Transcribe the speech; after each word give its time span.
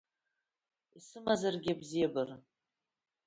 Исымазаргьы 0.97 1.71
абзиабара… 1.75 2.35